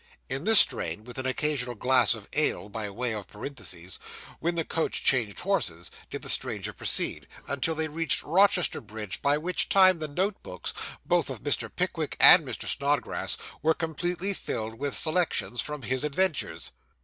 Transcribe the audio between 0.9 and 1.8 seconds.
with an occasional